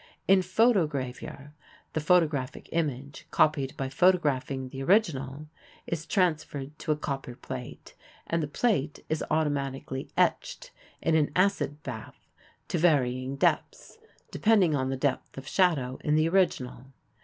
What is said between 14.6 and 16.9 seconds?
on the depth of shadow in the original.